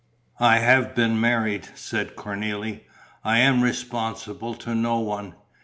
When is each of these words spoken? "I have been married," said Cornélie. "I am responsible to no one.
"I 0.39 0.57
have 0.57 0.95
been 0.95 1.21
married," 1.21 1.69
said 1.75 2.15
Cornélie. 2.15 2.81
"I 3.23 3.37
am 3.37 3.61
responsible 3.61 4.55
to 4.55 4.73
no 4.73 4.97
one. 4.99 5.35